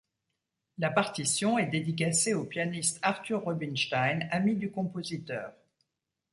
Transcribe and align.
La 0.79 0.89
partition 0.89 1.59
est 1.59 1.67
dédicacée 1.67 2.33
au 2.33 2.43
pianiste 2.43 2.97
Arthur 3.03 3.45
Rubinstein, 3.45 4.27
ami 4.31 4.55
du 4.55 4.71
compositeur. 4.71 5.53